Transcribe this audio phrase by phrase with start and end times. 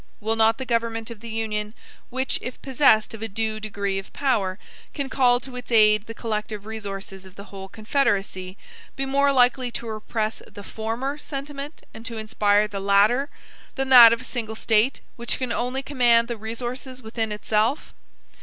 [0.19, 1.75] Will not the government of the Union,
[2.09, 4.57] which, if possessed of a due degree of power,
[4.95, 8.57] can call to its aid the collective resources of the whole Confederacy,
[8.95, 13.29] be more likely to repress the FORMER sentiment and to inspire the LATTER,
[13.75, 17.93] than that of a single State, which can only command the resources within itself?